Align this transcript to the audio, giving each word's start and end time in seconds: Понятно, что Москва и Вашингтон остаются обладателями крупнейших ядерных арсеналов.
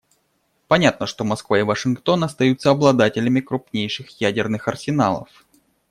Понятно, 0.67 1.05
что 1.05 1.23
Москва 1.23 1.59
и 1.59 1.61
Вашингтон 1.61 2.23
остаются 2.23 2.71
обладателями 2.71 3.39
крупнейших 3.39 4.19
ядерных 4.19 4.67
арсеналов. 4.67 5.45